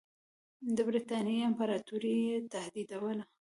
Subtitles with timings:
[0.75, 3.23] د برټانیې امپراطوري یې تهدیدوله.